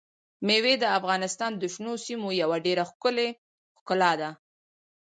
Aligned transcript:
مېوې 0.45 0.73
د 0.79 0.85
افغانستان 0.99 1.51
د 1.57 1.63
شنو 1.73 1.93
سیمو 2.05 2.29
یوه 2.41 2.57
ډېره 2.65 2.83
ښکلې 2.91 3.29
ښکلا 3.79 4.11
ده. 4.21 4.29